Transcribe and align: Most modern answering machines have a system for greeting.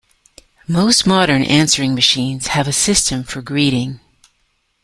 Most 0.67 1.05
modern 1.05 1.43
answering 1.43 1.93
machines 1.93 2.47
have 2.47 2.67
a 2.67 2.73
system 2.73 3.23
for 3.23 3.43
greeting. 3.43 3.99